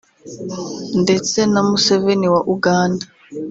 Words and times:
ndetse 1.01 1.39
na 1.51 1.61
Museveni 1.67 2.27
wa 2.33 2.41
Uganda 2.53 3.05